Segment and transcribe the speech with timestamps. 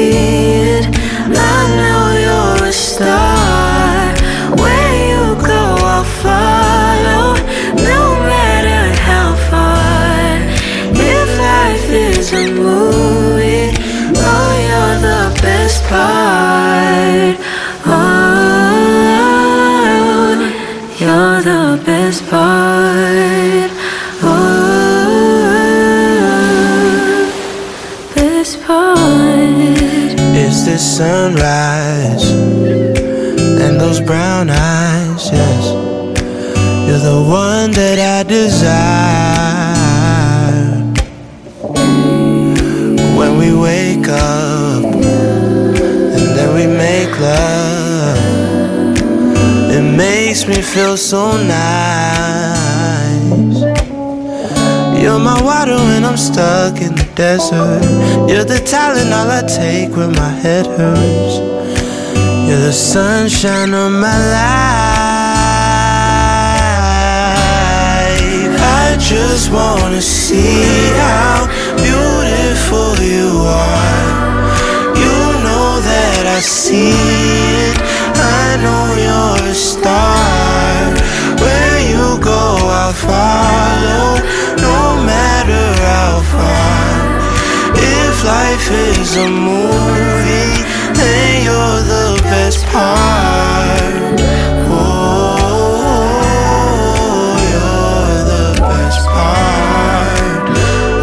[0.00, 4.14] I know you're a star.
[4.60, 5.62] Where you go,
[5.92, 7.26] I'll follow,
[7.82, 10.38] no matter how far.
[10.94, 13.74] If life is a movie,
[14.16, 17.36] oh, you're the best part.
[17.86, 18.38] Oh,
[21.00, 22.87] you're the best part.
[30.98, 32.32] sunrise
[33.62, 35.66] and those brown eyes, yes.
[36.88, 38.58] You're the one that I desire.
[43.16, 44.82] When we wake up
[46.16, 48.18] and then we make love,
[49.70, 52.07] it makes me feel so nice.
[55.00, 57.82] You're my water when I'm stuck in the desert.
[58.28, 61.38] You're the Tylenol I take when my head hurts.
[62.48, 64.88] You're the sunshine of my life.
[68.60, 70.64] I just wanna see
[70.98, 71.46] how
[71.76, 74.08] beautiful you are.
[75.02, 75.16] You
[75.46, 77.78] know that I see it.
[78.16, 80.48] I know you're a star
[81.98, 82.40] you go,
[82.80, 84.06] I'll follow,
[84.66, 84.78] no
[85.10, 86.86] matter how far.
[87.74, 90.54] If life is a movie,
[90.98, 94.20] then you're the best part.
[94.70, 95.38] Oh,
[97.52, 100.44] you're the best part.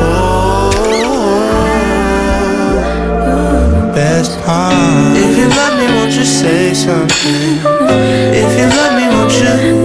[0.07, 0.71] Oh,
[3.93, 5.17] best part.
[5.23, 7.59] If you love me, won't you say something?
[8.41, 9.84] If you love me, won't you?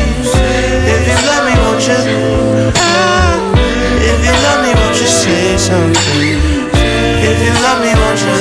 [7.43, 8.37] you love me, won't you?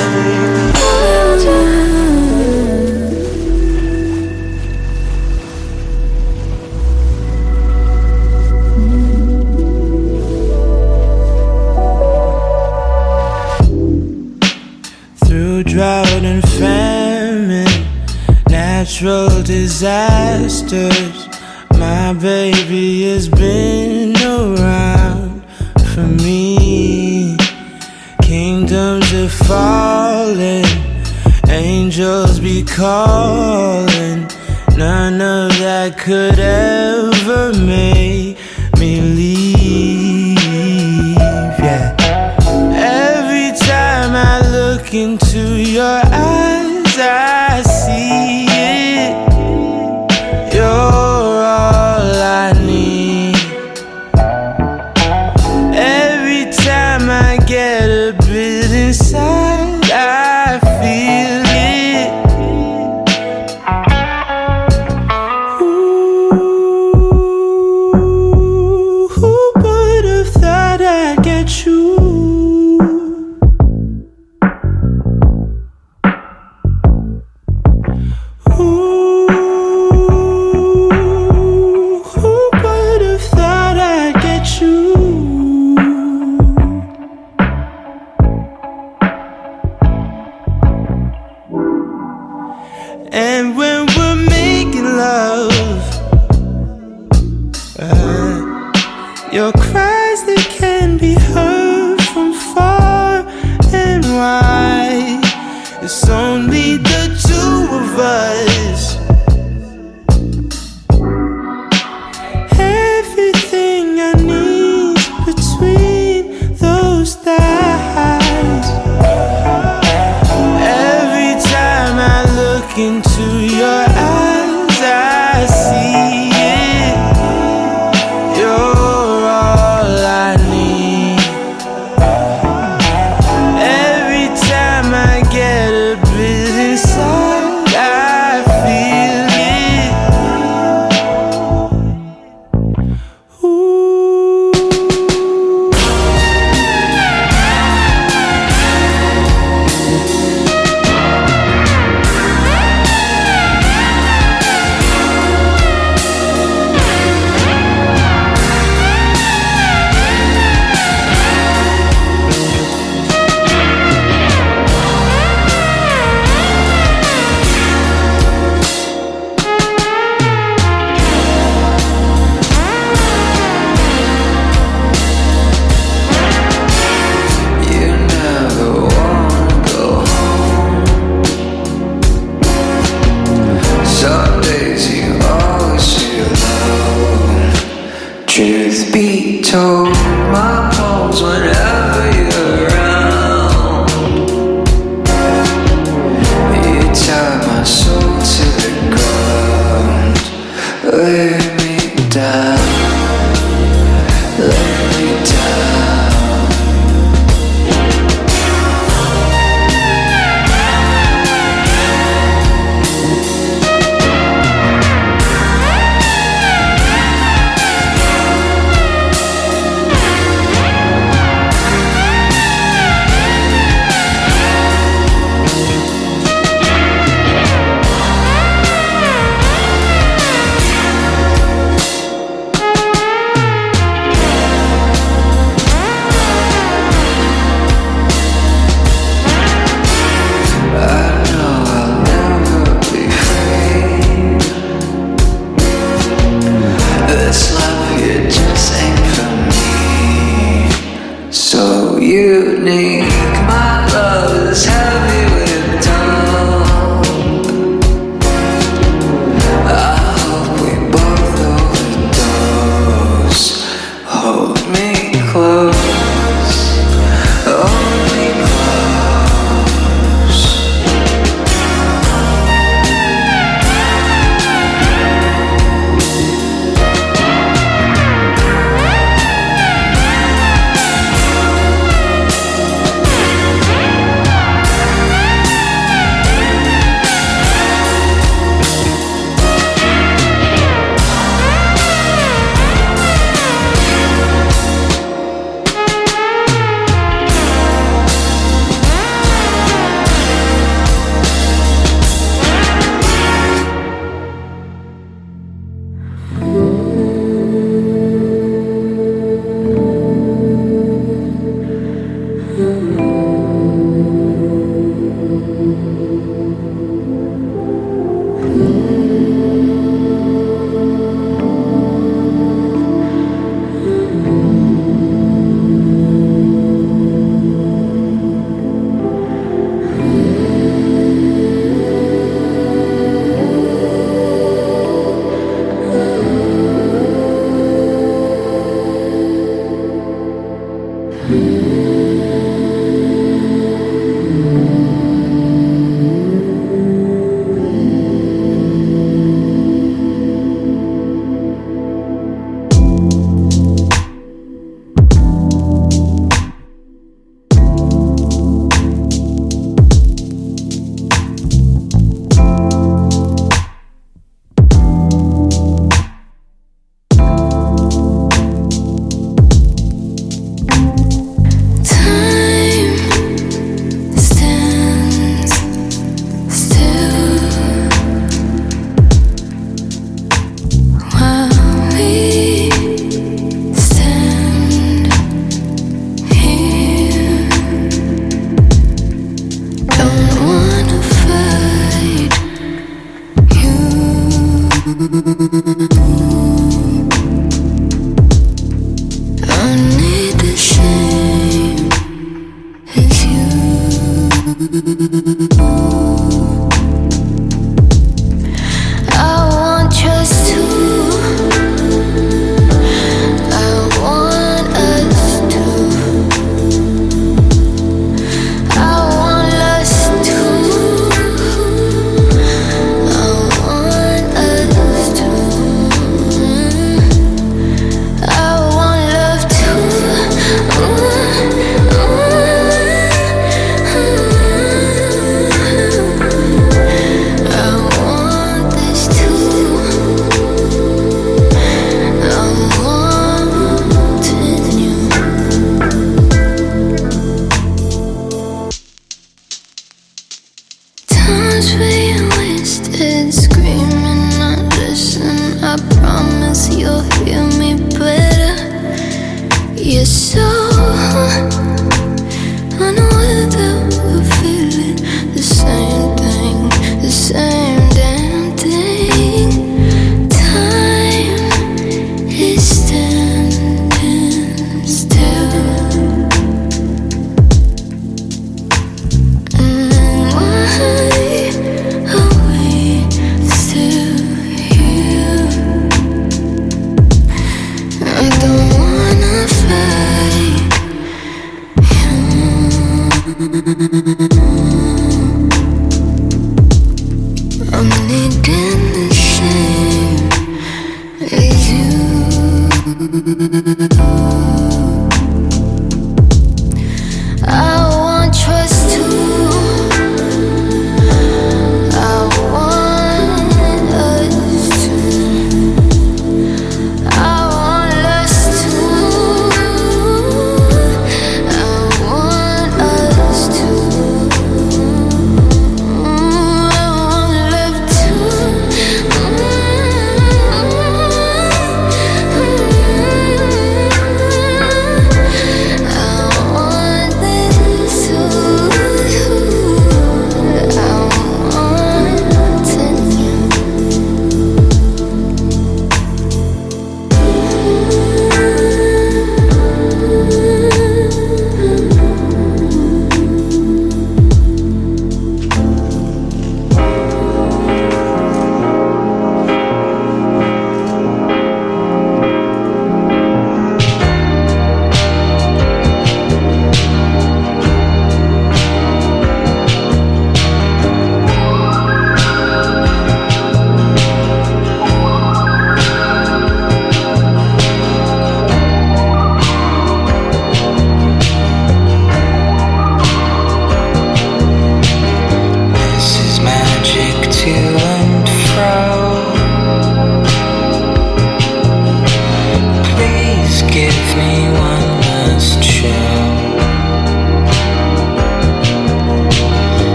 [15.26, 17.86] Through drought and famine,
[18.48, 21.28] natural disasters,
[21.78, 25.42] my baby has been around
[25.94, 26.39] for me
[29.46, 30.64] falling,
[31.48, 34.28] angels be calling.
[34.76, 38.19] None of that could ever make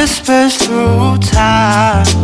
[0.00, 2.19] Remember through when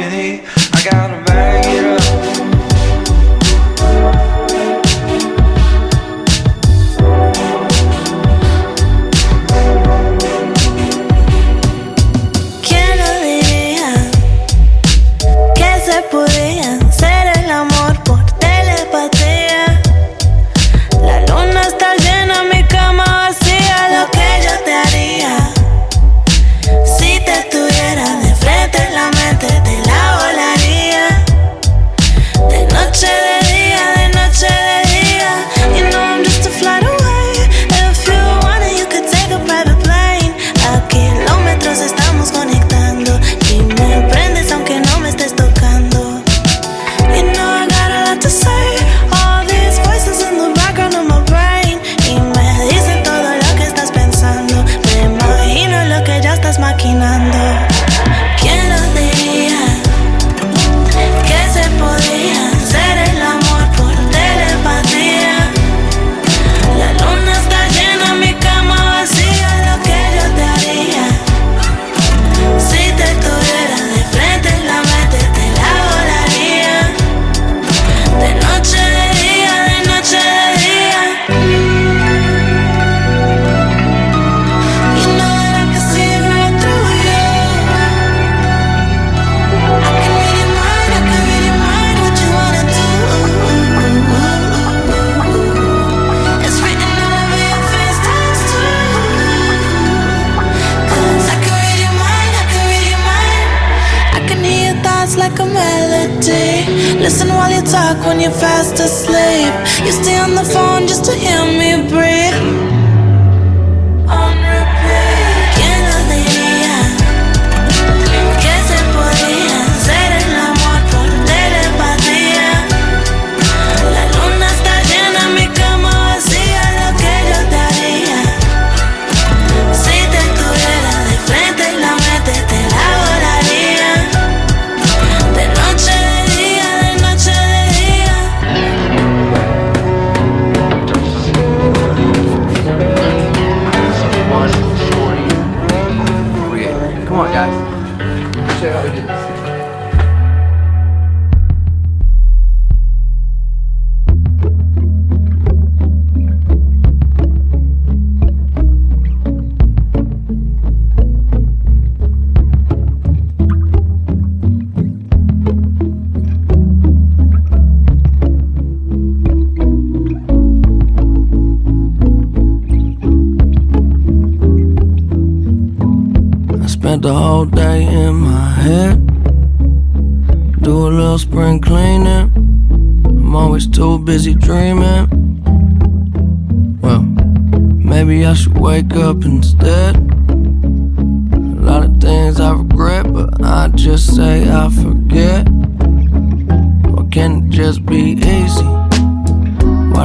[0.00, 1.27] I got a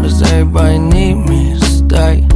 [0.03, 2.27] does everybody need me stay?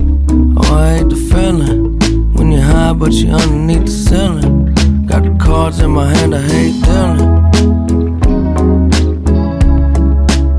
[0.57, 1.99] Oh, I hate the feeling
[2.33, 4.73] when you're high, but you're underneath the ceiling.
[5.05, 7.19] Got the cards in my hand, I hate dealing.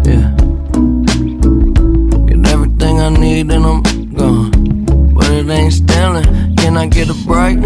[0.05, 0.29] Yeah.
[2.27, 3.83] Get everything I need and I'm
[4.13, 5.15] gone.
[5.15, 6.57] But it ain't stealing.
[6.57, 7.59] Can I get a break?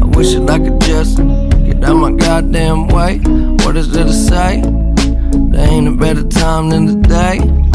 [0.00, 1.18] I wish that I could just
[1.66, 3.18] get out my goddamn way.
[3.64, 4.62] What is it to say?
[4.62, 7.65] There ain't a better time than today.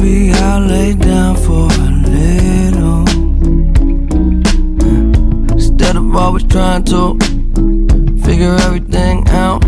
[0.00, 3.02] Maybe I'll lay down for a little.
[5.50, 7.18] Instead of always trying to
[8.24, 9.67] figure everything out.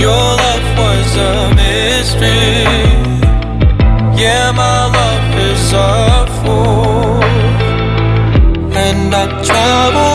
[0.00, 2.64] Your love was a mystery.
[4.22, 7.22] Yeah, my love is a fool,
[8.74, 10.09] and I travel.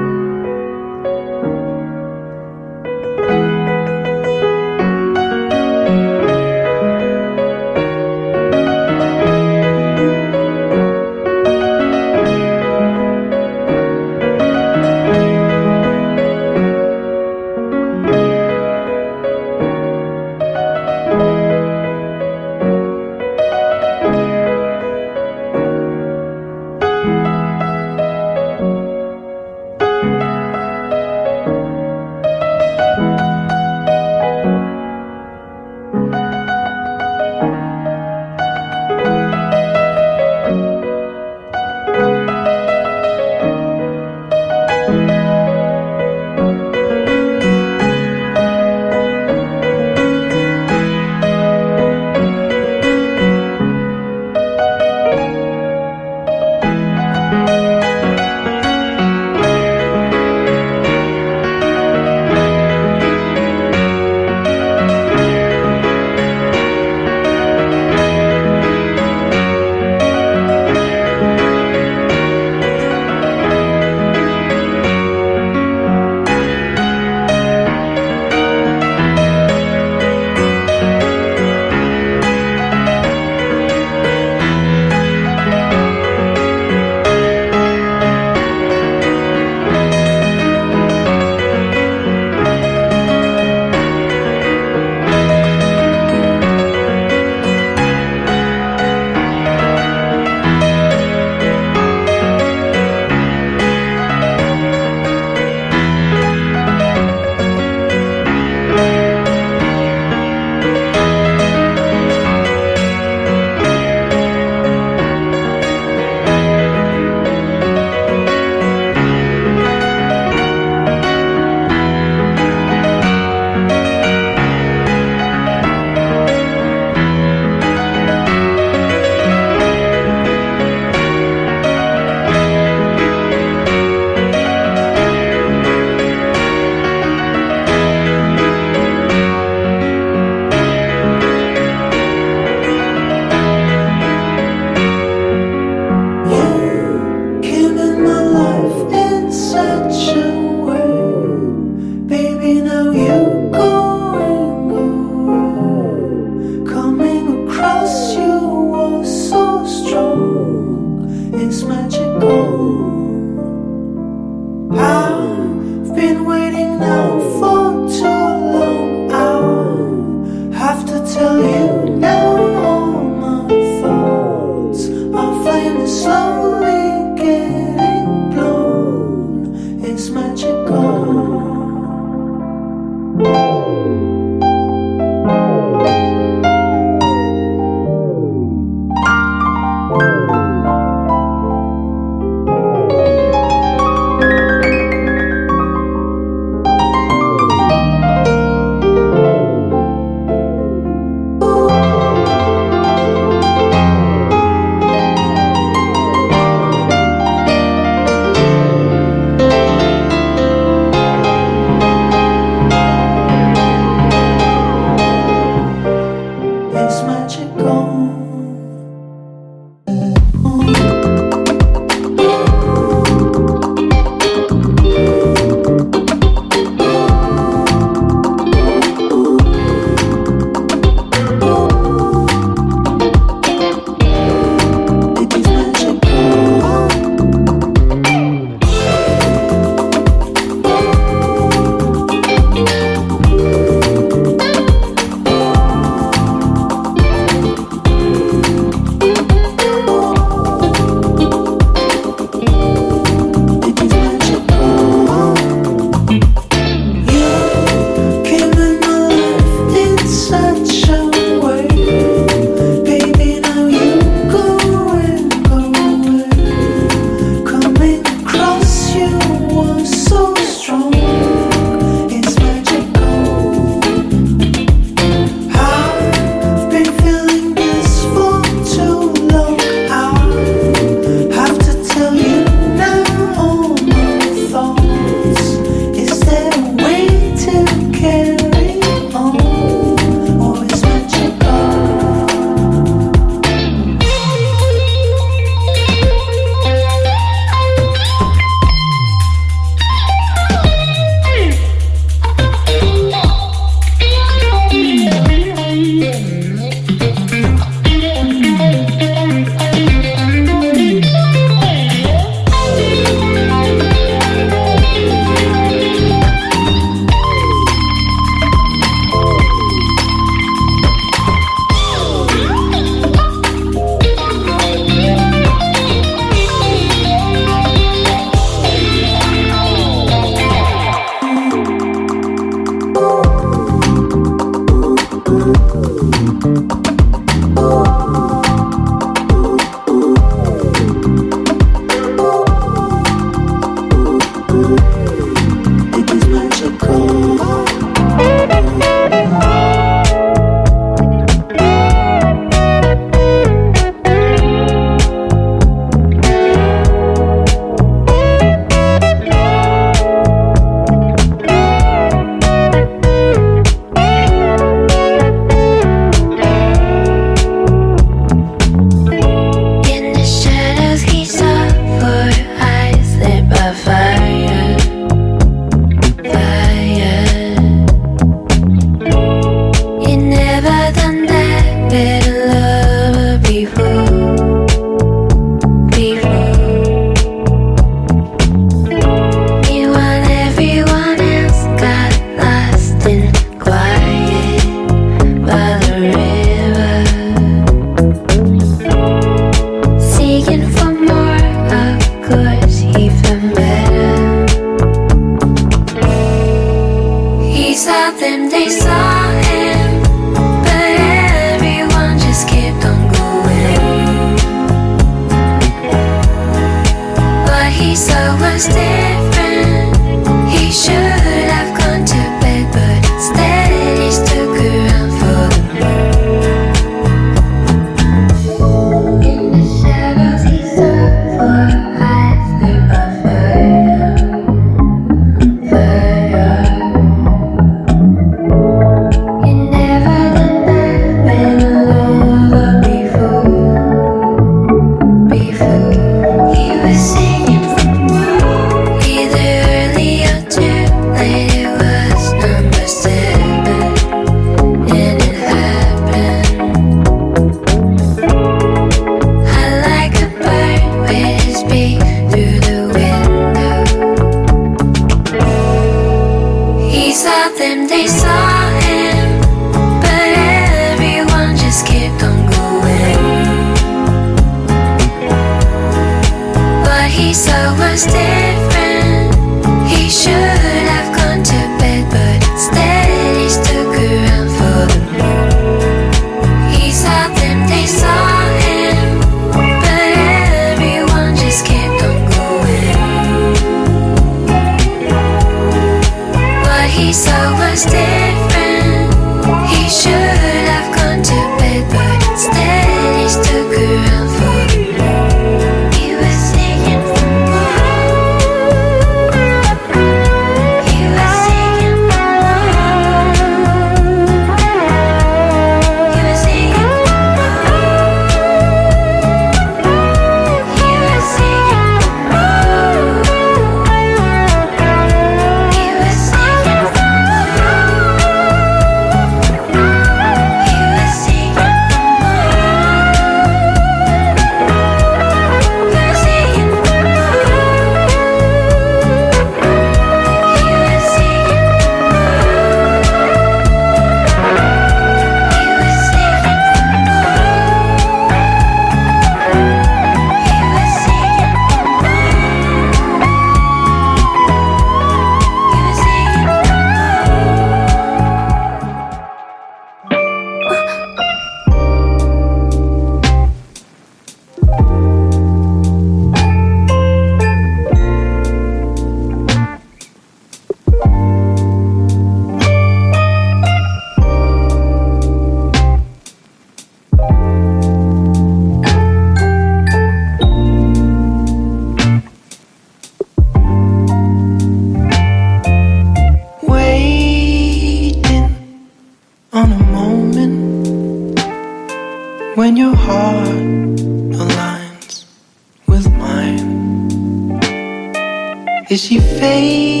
[599.11, 600.00] she fades.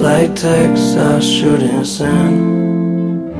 [0.00, 3.32] like texts I shouldn't send.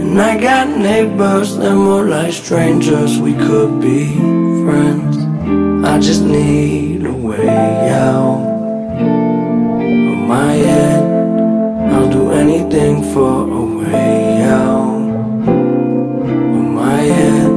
[0.00, 4.14] And I got neighbors that more like strangers, we could be
[4.64, 5.16] friends.
[5.86, 8.40] I just need a way out
[9.80, 11.02] of my head.
[11.92, 15.08] I'll do anything for a way out
[16.58, 17.50] of my head.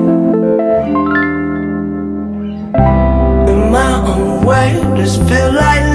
[3.50, 5.87] In my own way, just feel like.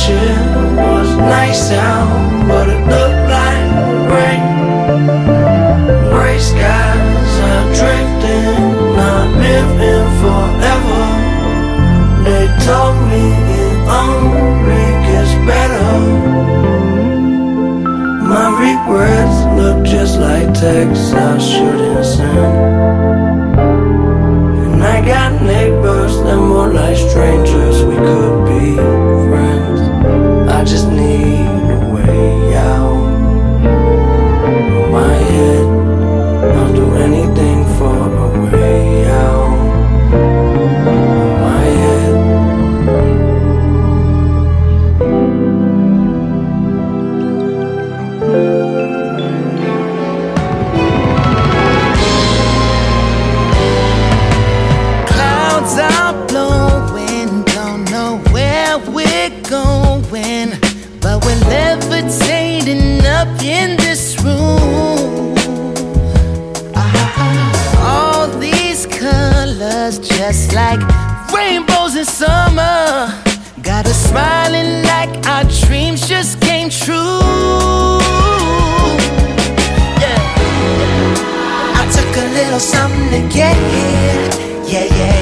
[0.00, 3.68] Wishing was nice out, but it looked like
[4.14, 4.42] rain.
[6.08, 11.04] Gray skies are drifting, not living forever.
[12.24, 13.24] They told me
[13.60, 15.92] it only gets better.
[18.24, 22.54] My regrets look just like texts I shouldn't send.
[24.64, 28.76] And I got neighbors that more like strangers, we could be
[29.28, 29.49] friends.
[30.60, 31.09] I just need
[83.32, 84.66] get here.
[84.66, 85.19] Yeah, yeah.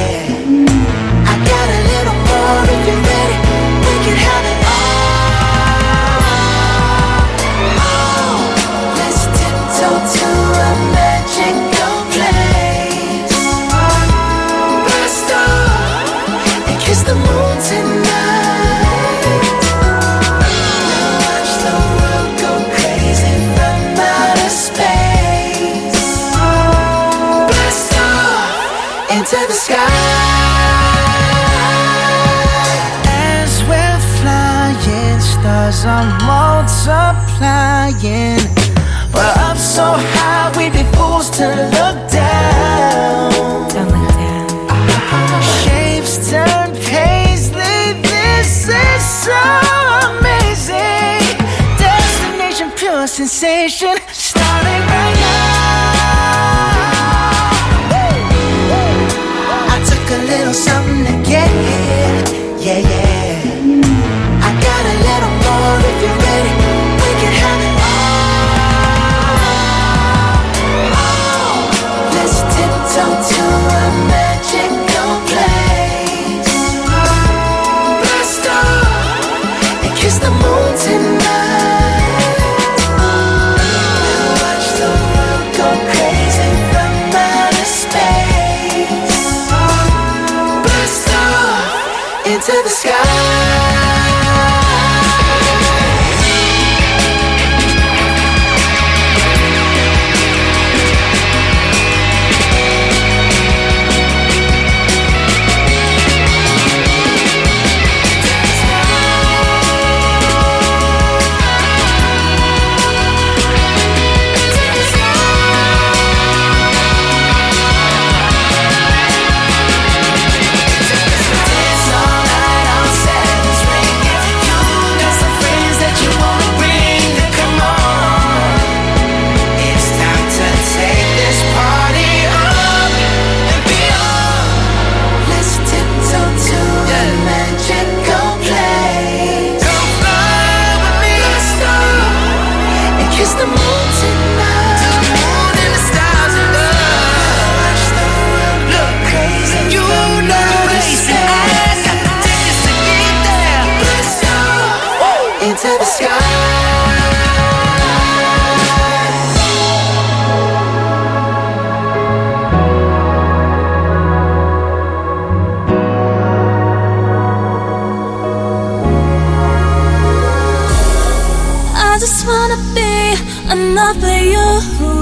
[172.74, 173.14] be
[173.52, 174.97] enough for you.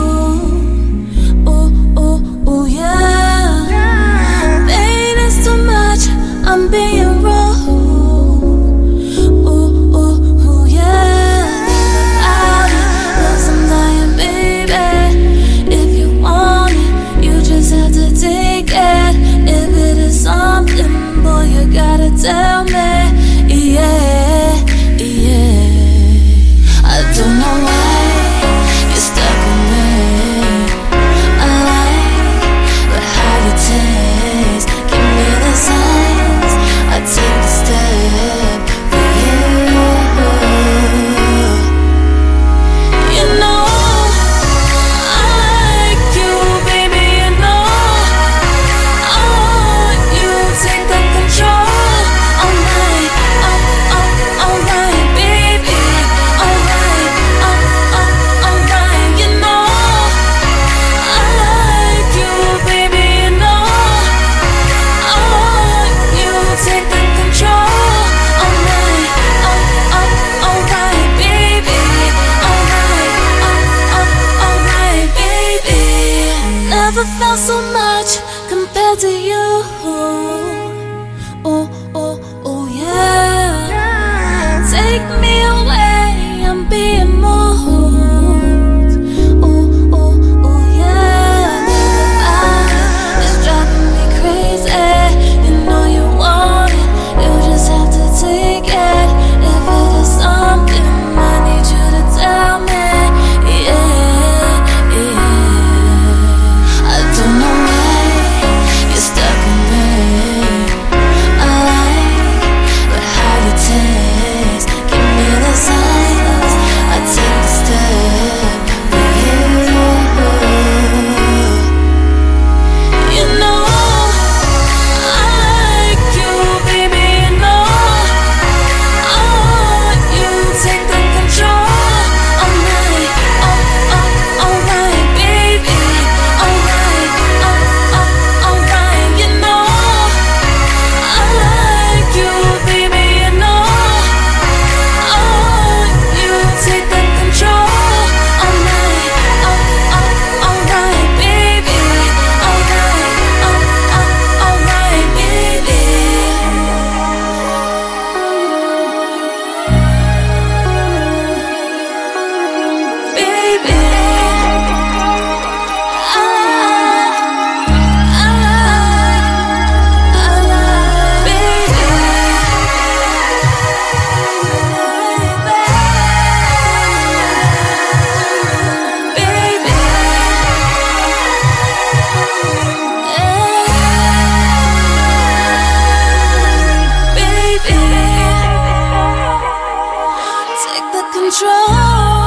[191.17, 192.26] 控制。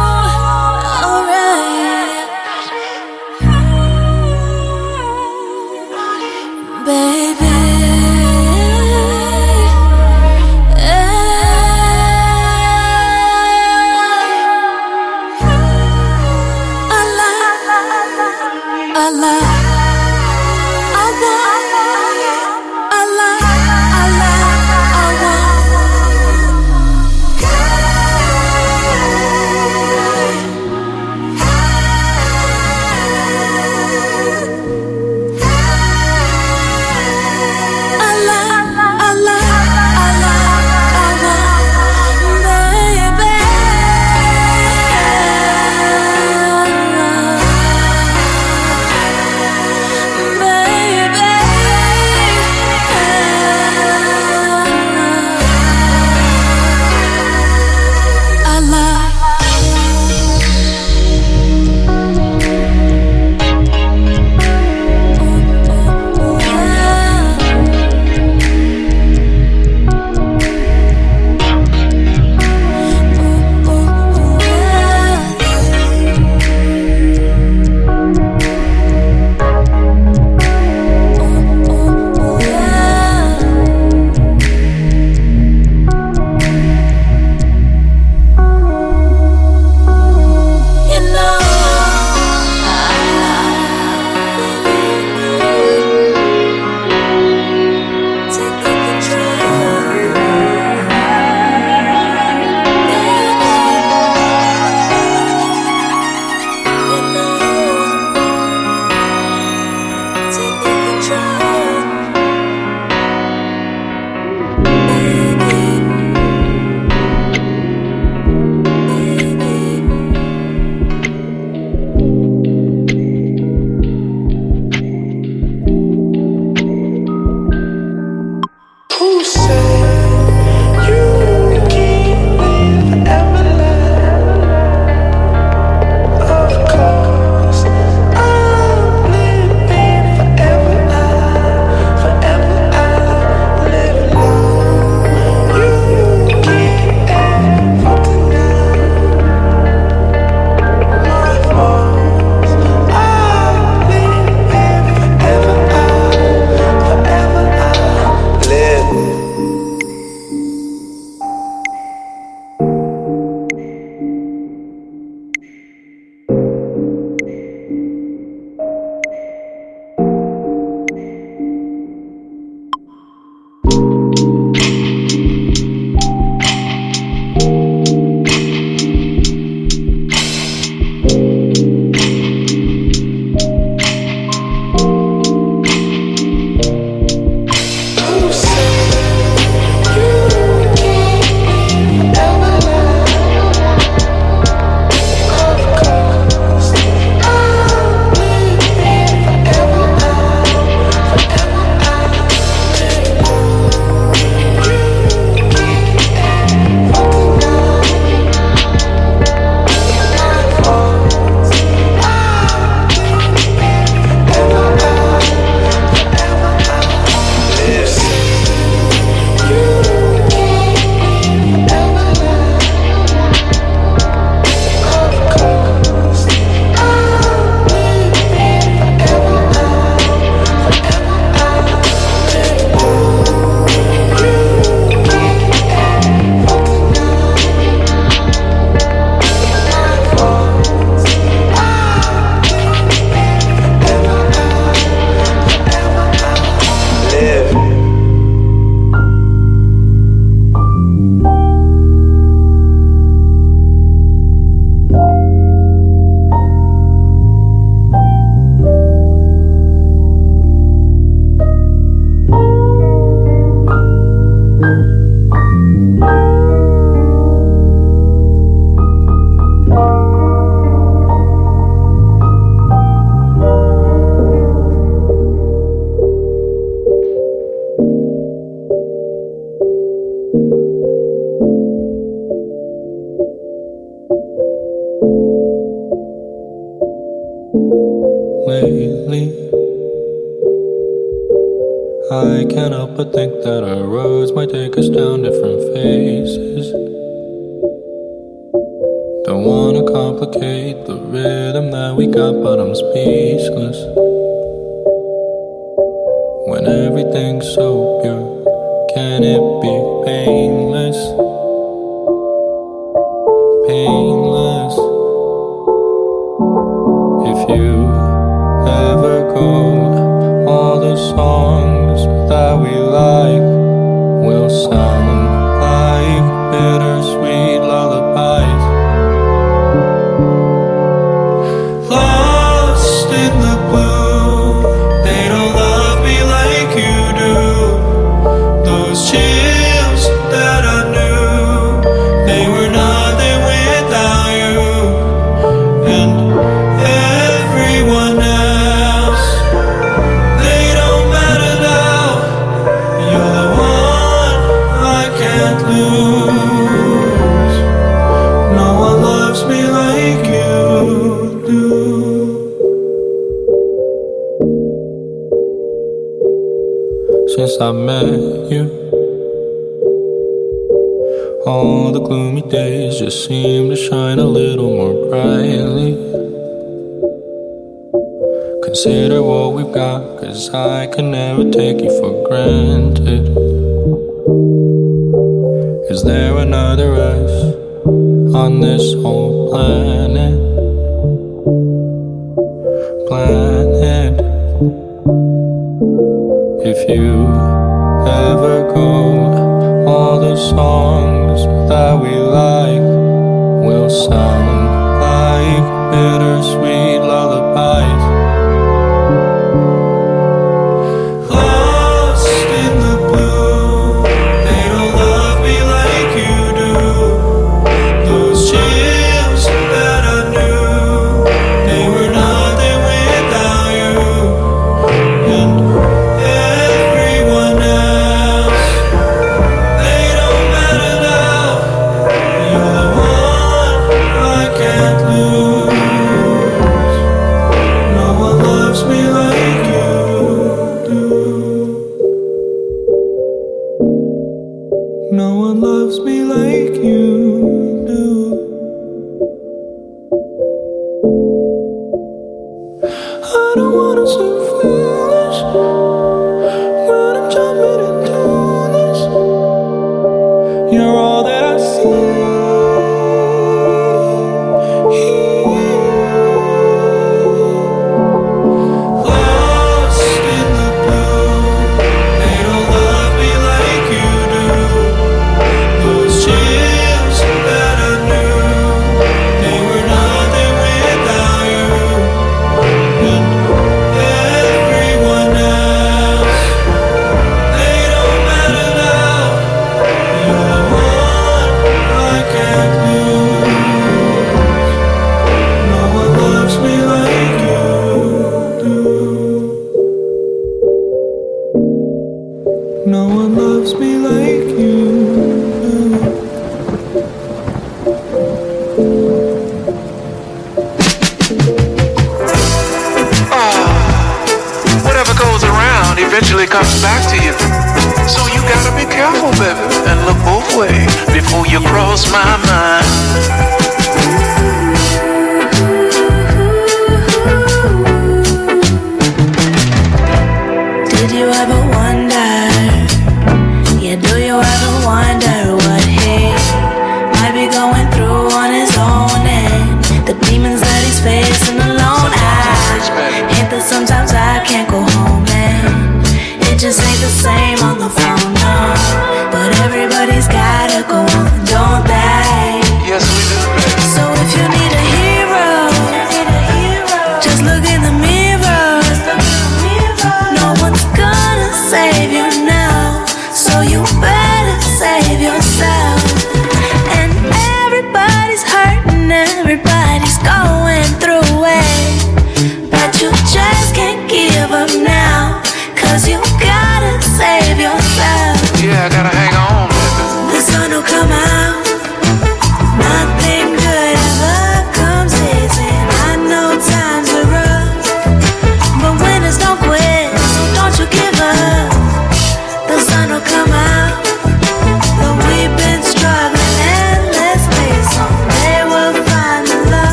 [401.70, 404.59] That we like will sound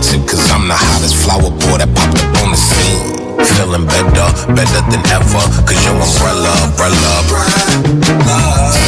[0.00, 3.20] featured Cause I'm the hottest flower boy that popped up on the scene.
[3.56, 7.12] Feeling better, better than ever Cause your umbrella, umbrella.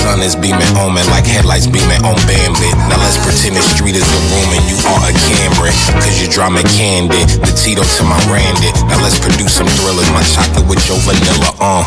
[0.05, 3.97] Sun is beaming on me like headlights beaming on Bambi Now let's pretend the street
[3.97, 5.73] is a room and you are a camera
[6.05, 8.73] Cause you drama candy, the Tito to my Randy.
[8.89, 11.85] Now let's produce some thrillers, my chocolate with your vanilla, uh.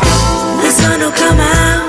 [0.62, 1.85] The sun will come out.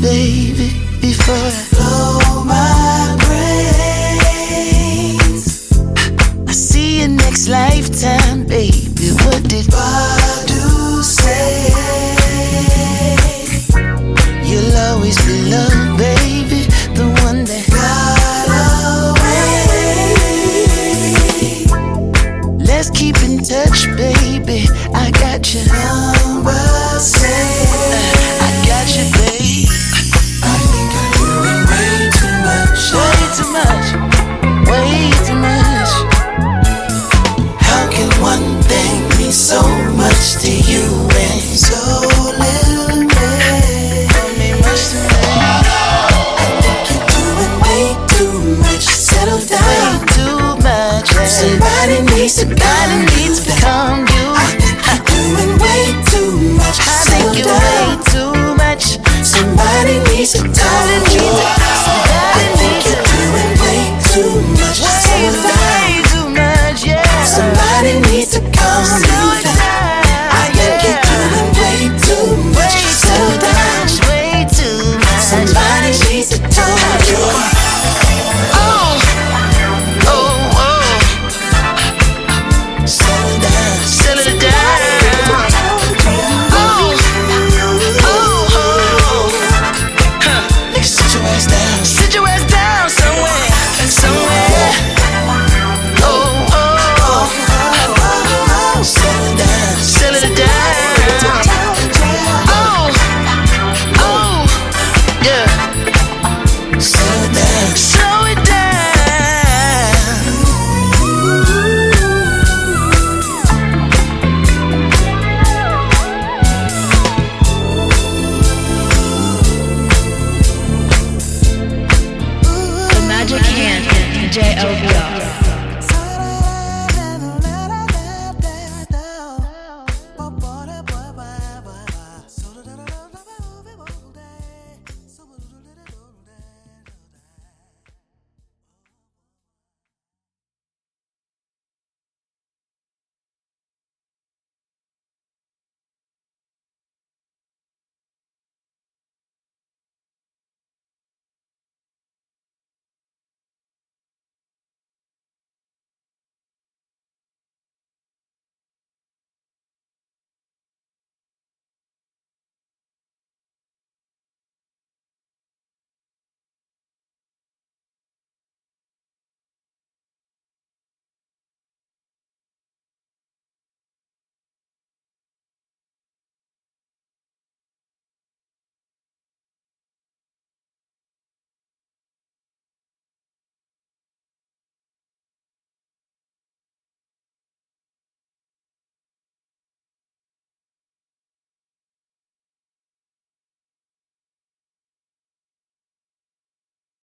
[0.00, 0.70] Baby,
[1.00, 2.09] before I